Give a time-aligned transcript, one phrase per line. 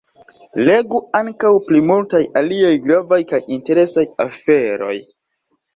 [0.69, 4.99] Legu ankaŭ pri multaj aliaj gravaj kaj interesaj aferoj!